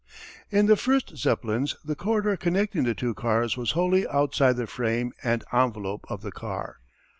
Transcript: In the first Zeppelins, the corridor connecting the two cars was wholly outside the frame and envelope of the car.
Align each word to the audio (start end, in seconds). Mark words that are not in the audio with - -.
In 0.49 0.65
the 0.65 0.75
first 0.75 1.15
Zeppelins, 1.15 1.75
the 1.85 1.95
corridor 1.95 2.35
connecting 2.35 2.85
the 2.85 2.95
two 2.95 3.13
cars 3.13 3.55
was 3.55 3.73
wholly 3.73 4.07
outside 4.07 4.55
the 4.55 4.65
frame 4.65 5.13
and 5.23 5.43
envelope 5.53 6.05
of 6.09 6.23
the 6.23 6.31
car. 6.31 6.79